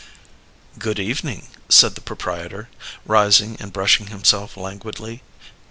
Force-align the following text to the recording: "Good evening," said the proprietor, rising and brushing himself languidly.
"Good 0.79 0.97
evening," 0.99 1.47
said 1.69 1.93
the 1.93 2.01
proprietor, 2.01 2.69
rising 3.05 3.55
and 3.59 3.71
brushing 3.71 4.07
himself 4.07 4.57
languidly. 4.57 5.21